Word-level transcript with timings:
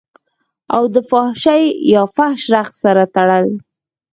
او 0.75 0.83
دفحاشۍ 0.95 1.61
يا 1.93 2.03
فحش 2.15 2.43
رقص 2.53 2.75
سره 2.83 3.03
تړل 3.15 3.47